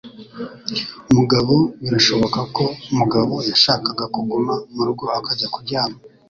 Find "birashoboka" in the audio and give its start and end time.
1.81-2.39